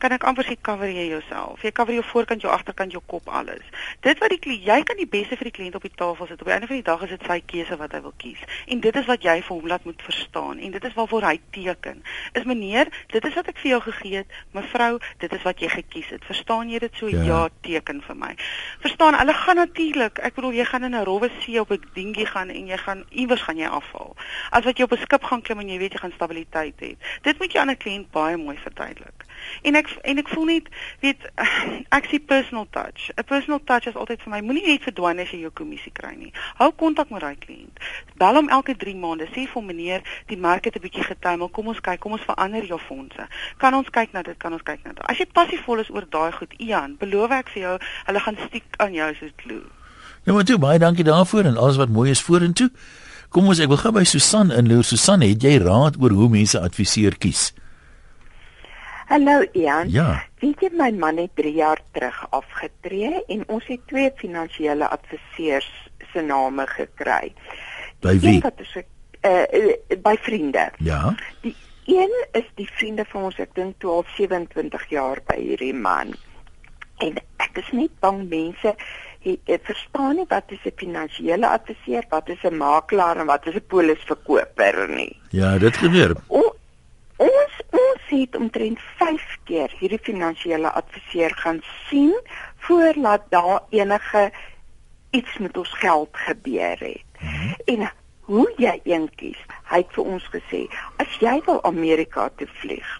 [0.00, 1.62] kan ek amper sê cover jy jouself.
[1.62, 3.66] Jy cover jou voorkant, jou agterkant, jou kop, alles.
[4.06, 6.40] Dit wat die jy kan die beste vir die kliënt op die tafel sit.
[6.40, 8.40] Op die einde van die dag is dit sy keuse wat hy wil kies.
[8.72, 11.36] En dit is wat jy vir hom laat moet verstaan en dit is waarvoor hy
[11.54, 12.02] teken.
[12.32, 14.38] Is meneer, dit is wat ek vir jou gegee het.
[14.56, 16.24] Mevrou, dit is wat jy gekies het.
[16.28, 17.12] Verstaan jy dit so?
[17.12, 18.32] Ja, ja teken vir my.
[18.84, 22.26] Verstaan, hulle gaan natuurlik, ek bedoel jy gaan in 'n rowwe see op 'n dingie
[22.26, 24.16] gaan en jy gaan iewers gaan jy afval.
[24.50, 26.96] As wat jy op 'n skip gaan klim en jy weet jy gaan stabiliteit hê.
[27.22, 29.28] Dit moet jy aan 'n kliënt baie mooi verduidelik.
[29.62, 30.68] En ek en ek voel net
[31.00, 31.26] weet
[31.98, 33.10] ek sien personal touch.
[33.16, 36.14] 'n Personal touch is altyd vir my moenie net verdwyn as jy jou kommissie kry
[36.16, 36.32] nie.
[36.60, 37.82] Hou kontak met daai kliënt.
[38.20, 39.28] Bel hom elke 3 maande.
[39.34, 41.48] Sê vir meneer, die mark het 'n bietjie getuimel.
[41.48, 43.28] Kom ons kyk, kom ons verander jou fondse.
[43.58, 44.38] Kan ons kyk na dit?
[44.38, 45.04] Kan ons kyk na dit?
[45.06, 48.64] As jy passievol is oor daai goed, Ian, beloof ek vir jou, hulle gaan stiek
[48.76, 49.64] aan jou soos glue.
[50.24, 52.70] Nou maar toe, baie dankie daarvoor en alles wat mooi is vorentoe.
[53.30, 54.84] Kom ons ek wil gou by Susan inloer.
[54.84, 57.52] Susan, het jy raad oor hoe mense adviseur kies?
[59.10, 59.88] Hallo Ian.
[59.90, 60.22] Ja.
[60.38, 65.70] Weet jy my man het 3 jaar terug afgetree en ons het twee finansiële adviseurs
[66.12, 67.32] se name gekry.
[68.06, 68.36] By wie?
[68.44, 68.84] Wat is uh,
[69.26, 69.72] uh,
[70.04, 70.68] by vriende.
[70.78, 71.16] Ja.
[71.42, 71.56] Die
[71.90, 76.14] een is die vriende van ons ek dink toe al 27 jaar by hierdie man.
[77.02, 78.76] En ek is net bang mense
[79.26, 83.58] het verstaan nie wat is 'n finansiële adviseur, wat is 'n makelaar en wat is
[83.58, 85.18] 'n polisverkoper nie.
[85.30, 86.14] Ja, dit gebeur.
[86.28, 86.54] O,
[87.70, 92.14] Ons het omtrent 5 keer hierdie finansiële adviseur gaan sien
[92.56, 94.30] voordat daar enige
[95.10, 97.04] iets met ons geld gebeur het.
[97.18, 97.54] Hmm.
[97.64, 99.38] En hoe jy een kies,
[99.70, 100.66] hy het vir ons gesê,
[101.02, 102.90] as jy wil Amerika toe vlieg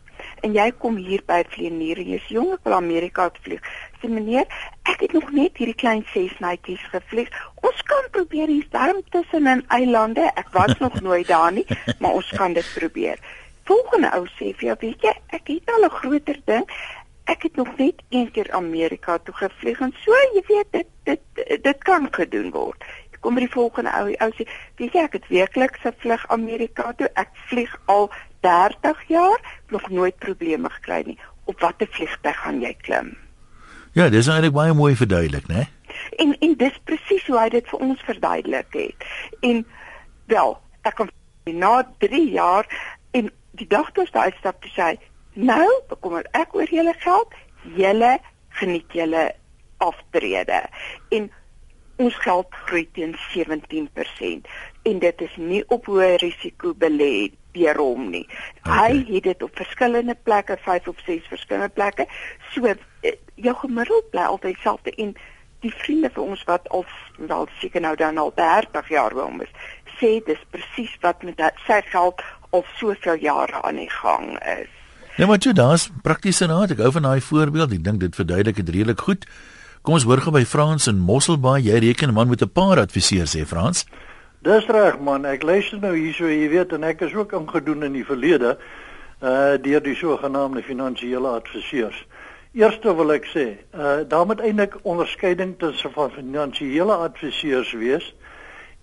[0.44, 3.68] en jy kom hier by Vlieënier jy's jong op Amerika toe vlieg,
[4.00, 4.46] sê meneer,
[4.88, 7.28] ek het nog net hierdie klein sesnetjies gevlieg.
[7.64, 10.30] Ons kan probeer hier's darm tussen in eilande.
[10.40, 11.66] Ek was nog nooit daar nie,
[11.98, 13.20] maar ons kan dit probeer
[13.64, 16.66] volgende ou sê vir jou, weet jy, ek het al 'n groter ding.
[17.24, 21.62] Ek het nog net een keer Amerika toe gevlieg en so, jy weet, dit dit
[21.62, 22.84] dit kan gedoen word.
[23.20, 24.46] Kom by die volgende ou, ou sê,
[24.80, 27.08] weet jy, ek het werklik se vlug Amerika toe.
[27.20, 28.08] Ek vlieg al
[28.40, 31.18] 30 jaar, nog nooit probleme gekry nie.
[31.44, 33.12] Op watter vliegtuig gaan jy klim?
[33.92, 35.66] Ja, dis eintlik baie mooi verduidelik, né?
[36.22, 39.06] En en dis presies hoe hy dit vir ons verduidelik het.
[39.44, 39.64] En
[40.32, 40.56] wel,
[40.88, 41.10] ek kom
[41.44, 42.68] na 3 jaar
[43.10, 44.98] en die toe hy stap te sê,
[45.34, 47.34] "Nou, bekommer ek oor julle geld,
[47.76, 49.34] julle geniet julle
[49.78, 50.68] aftrede."
[51.10, 51.30] En
[51.96, 54.48] ons geld groei teen 17%
[54.82, 58.26] en dit is nie op hoë risiko belê deur hom nie.
[58.62, 58.78] Okay.
[58.78, 62.06] Hy het dit op verskillende plekke, 5 of 6 verskillende plekke.
[62.54, 65.14] So eh, jou gemiddeld bly altyd dieselfde en
[65.60, 66.86] die vriende vir ons wat al
[67.18, 69.52] wel seker nou dan al 30 jaar by hom is,
[69.98, 74.68] sê dis presies wat met sy geld al soveel jare aan die gang is.
[75.16, 76.70] Ja, maar toe daar's praktiese raad.
[76.70, 77.72] Ek hou van daai voorbeeld.
[77.72, 79.26] Ek dink dit verduidelik dit redelik goed.
[79.82, 81.62] Kom ons hoor gou by Frans in Mosselbaai.
[81.64, 83.86] Jy reken man met 'n paar adviseurs sê Frans.
[84.42, 85.24] Dis reg man.
[85.24, 88.58] Ek luister nou hierso, jy weet, en ek is ook ingedoen in die verlede
[89.22, 92.06] uh deur die sogenaamde finansiële adviseurs.
[92.52, 98.14] Eerste wil ek sê, uh daar moet eintlik onderskeiding tussen van finansiële adviseurs wees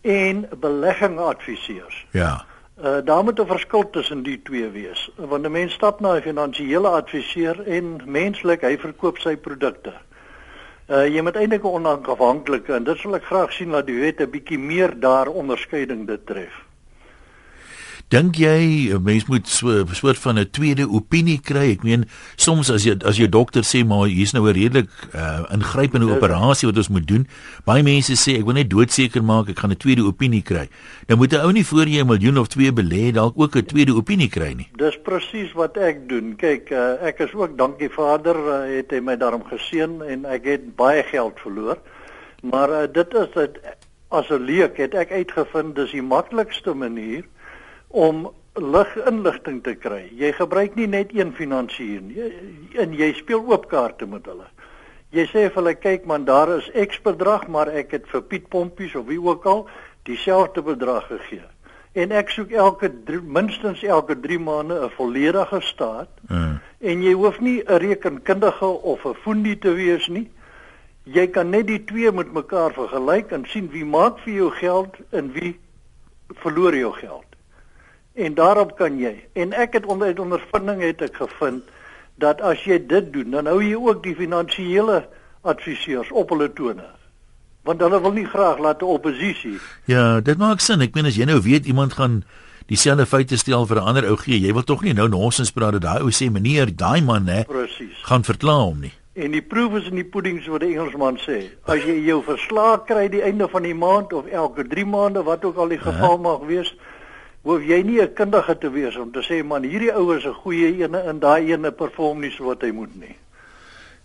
[0.02, 2.06] en beleggingadviseurs.
[2.12, 2.46] Ja.
[2.78, 5.10] Uh daar moet 'n verskil tussen die twee wees.
[5.16, 9.94] Want 'n mens stap na 'n finansiële adviseur en menslik hy verkoop sy produkte.
[10.90, 14.30] Uh jy moet eintlik onafhanklike en dit sal ek graag sien dat die wet 'n
[14.30, 16.54] bietjie meer daar onderskeiding dit tref.
[18.08, 21.72] Dink jy 'n mens moet so 'n soort van 'n tweede opinie kry?
[21.76, 25.44] Ek meen soms as jy as jou dokter sê maar hier's nou 'n redelik uh,
[25.52, 27.28] ingrypende operasie wat ons moet doen.
[27.66, 30.70] Baie mense sê ek wil net doodseker maak ek gaan 'n tweede opinie kry.
[31.10, 33.66] Nou moet 'n ou nie voor jy 'n miljoen of 2 belê dalk ook 'n
[33.66, 34.70] tweede opinie kry nie.
[34.78, 36.36] Dis presies wat ek doen.
[36.38, 40.46] Kyk, uh, ek is ook dankie Vader uh, het hy my daarom geseën en ek
[40.46, 41.78] het baie geld verloor.
[42.42, 43.60] Maar uh, dit is dit
[44.08, 47.28] as 'n leek het ek uitgevind dis die maklikste manier
[47.88, 50.08] om lig inligting te kry.
[50.18, 52.32] Jy gebruik nie net een finansier nie.
[52.80, 54.48] En jy speel oop kaarte met hulle.
[55.16, 58.50] Jy sê vir hulle kyk man, daar is X bedrag, maar ek het vir Piet
[58.52, 59.68] Pompies of wie ook al
[60.10, 61.46] dieselfde bedrag gegee.
[61.98, 66.10] En ek soek elke drie, minstens elke 3 maande 'n volledige staat.
[66.30, 66.60] Mm.
[66.80, 70.30] En jy hoef nie 'n rekenkundige of 'n foendie te wees nie.
[71.04, 74.96] Jy kan net die twee met mekaar vergelyk en sien wie maak vir jou geld
[75.10, 75.60] en wie
[76.36, 77.27] verloor jou geld
[78.18, 79.14] en daarop kan jy.
[79.38, 81.64] En ek het onder uit ondervinding het ek gevind
[82.18, 85.04] dat as jy dit doen dan hou jy ook die finansiële
[85.46, 86.88] adviseurs op hulle tone.
[87.68, 90.82] Want hulle wil nie graag laat 'n oppositie ja dit maak sin.
[90.82, 92.24] Ek meen as jy nou weet iemand gaan
[92.66, 95.72] dieselfde feite stel vir 'n ander ou gee jy wil tog nie nou nonsens praat
[95.72, 98.94] dat daai ou sê meneer daai man hè presies gaan verklaar hom nie.
[99.14, 101.50] En die proef is in die pudding so wat die Engelsman sê.
[101.66, 105.46] As jy jou verslae kry die einde van die maand of elke 3 maande wat
[105.46, 106.40] ook al die geval uh -huh.
[106.40, 106.76] mag wees
[107.48, 110.34] hoef jy nie 'n kundige te wees om te sê man hierdie ouer is 'n
[110.44, 113.16] goeie ene en daai ene perform nie so wat hy moet nie.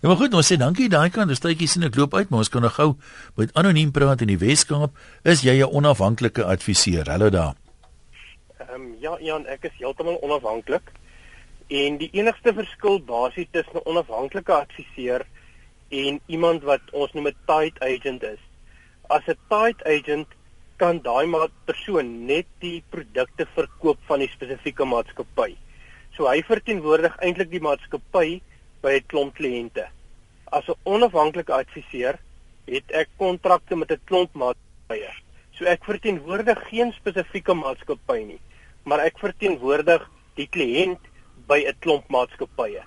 [0.01, 1.29] Ja maar goed, ons sê dankie daai kant.
[1.29, 2.95] Dis tydjie sien ek loop uit, maar ons kan nog gou
[3.35, 4.91] met anoniem praat in die Weskaap.
[5.23, 7.09] Is jy 'n onafhanklike adviseur?
[7.09, 7.55] Hallo daar.
[8.59, 10.91] Ehm um, ja, Jan, ek is heeltemal onafhanklik.
[11.67, 15.25] En die enigste verskil basies tussen 'n onafhanklike adviseur
[15.89, 18.39] en iemand wat ons noem 'n tied agent is.
[19.07, 20.27] As 'n tied agent
[20.77, 21.27] kan daai
[21.65, 25.55] persoon net die produkte verkoop van die spesifieke maatskappy.
[26.15, 28.41] So hy verteenwoordig eintlik die maatskappy
[28.81, 29.87] by 'n klomp kliënte.
[30.51, 32.19] As 'n onafhanklike adviseur
[32.67, 35.11] het ek kontrakte met 'n klomp maatskappye.
[35.57, 38.41] So ek verteenwoordig geen spesifieke maatskappy nie,
[38.85, 41.01] maar ek verteenwoordig die kliënt
[41.47, 42.83] by 'n klomp maatskappye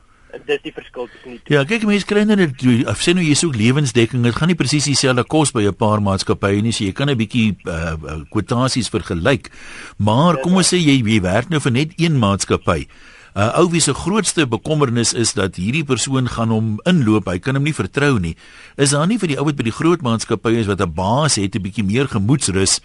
[0.47, 1.57] dis die verskil tussen die twee.
[1.57, 4.89] Ja, kyk mense kry net of sê nou jy soek lewensdekking, dit gaan nie presies
[4.89, 9.51] dieselfde kos by 'n paar maatskappye nie, so jy kan 'n bietjie uh kwotasies vergelyk.
[9.99, 12.89] Maar kom ons sê jy jy werk nou vir net een maatskappy.
[13.37, 17.55] Uh ou wie se grootste bekommernis is dat hierdie persoon gaan hom inloop, hy kan
[17.55, 18.37] hom nie vertrou nie.
[18.77, 21.37] Is daar nie vir die ou wat by die groot maatskappye is wat 'n baas
[21.37, 22.81] het 'n bietjie meer gemoedsrus?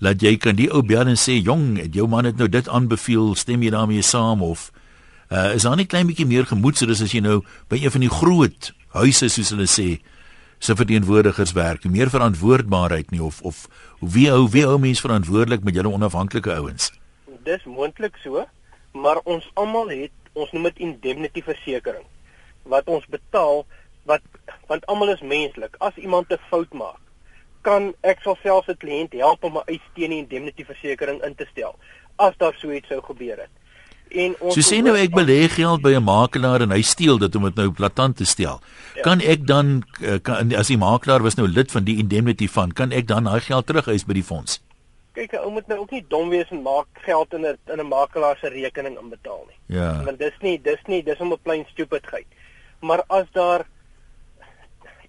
[0.00, 3.34] Laat jy kan die ou bel en sê jong, jou man het nou dit aanbeveel,
[3.36, 4.81] stem jy daarmee saam of uh,
[5.32, 7.40] is daar nie klein bietjie meer gemoedsrus as jy nou
[7.72, 10.02] by een van die groot huise soos hulle sê
[10.62, 13.66] se verteenwoordigers werk, meer verantwoordbaarheid nie of of
[13.98, 16.92] wie hou wie hou mens verantwoordelik met julle onafhanklike ouens?
[17.48, 18.44] Dis moontlik so,
[18.92, 22.04] maar ons almal het ons noem dit indemnity versekering
[22.68, 23.64] wat ons betaal
[24.06, 24.22] wat
[24.68, 25.74] want almal is menslik.
[25.80, 27.00] As iemand 'n fout maak,
[27.62, 31.46] kan ek selfs 'n kliënt help om 'n eis teen die indemnity versekering in te
[31.50, 31.74] stel
[32.16, 33.50] as daar so iets sou gebeur het
[34.14, 37.36] en ons So sê nou ek belê geld by 'n makelaar en hy steel dit
[37.36, 38.60] om dit nou platant te stel.
[38.96, 39.02] Ja.
[39.02, 42.74] Kan ek dan eh, kan, as die makelaar was nou lid van die indemnity fund,
[42.74, 44.60] kan ek dan daai geld terugeis by die fonds?
[45.12, 47.88] Kyk, ou moet nou ook nie dom wees en maak geld in 'n in 'n
[47.88, 49.78] makelaar se rekening inbetaal nie.
[49.78, 50.04] Ja.
[50.04, 52.26] Want dis nie dis nie dis om 'n plain stupidheid.
[52.80, 53.66] Maar as daar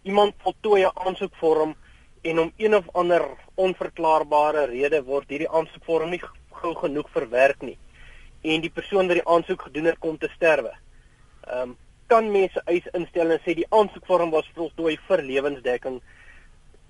[0.03, 1.75] iemand voltooi 'n aansoekvorm
[2.21, 3.21] en om een of ander
[3.55, 7.77] onverklaarbare rede word hierdie aansoekvorm nie gou genoeg verwerk nie
[8.43, 10.73] en die persoon wat die aansoek gedoen het kom te sterwe.
[11.47, 11.77] Ehm um,
[12.12, 16.01] kan mense eis instel en sê die aansoekvorm was voltooi vir lewensdekking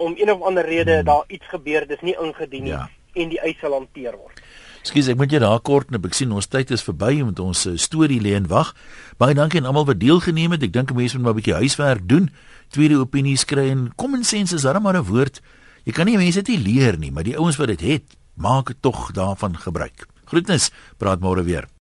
[0.03, 1.05] om een of ander rede hmm.
[1.05, 2.87] daar iets gebeur dis nie ingedien nie ja.
[3.13, 4.41] en die eis sal hanteer word.
[4.83, 7.65] Skus ek moet jy daar kort net ek sien ons tyd is verby met ons
[7.69, 8.73] uh, storie lê en wag.
[9.21, 10.65] Baie dankie aan almal wat deelgeneem het.
[10.67, 12.31] Ek dink mense moet maar 'n bietjie huiswerk doen,
[12.73, 15.39] tweede opinies kry en common sense is darem maar 'n woord.
[15.85, 19.11] Jy kan nie mense dit leer nie, maar die ouens wat dit het, maak tog
[19.11, 20.07] daarvan gebruik.
[20.33, 21.69] Groetnis, praat môre weer.